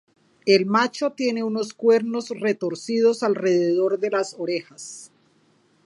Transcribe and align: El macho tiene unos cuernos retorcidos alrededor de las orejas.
El 0.47 0.65
macho 0.65 1.11
tiene 1.11 1.43
unos 1.43 1.73
cuernos 1.75 2.29
retorcidos 2.29 3.21
alrededor 3.21 3.99
de 3.99 4.09
las 4.09 4.33
orejas. 4.39 5.11